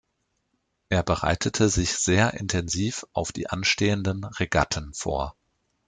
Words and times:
Er 0.89 1.03
bereitete 1.03 1.69
sich 1.69 1.91
sehr 1.93 2.33
intensiv 2.33 3.05
auf 3.13 3.31
die 3.31 3.51
anstehenden 3.51 4.23
Regatten 4.25 4.95
vor. 4.95 5.35